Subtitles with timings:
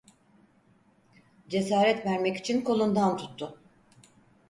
[1.49, 3.57] Cesaret vermek için kolundan tuttu…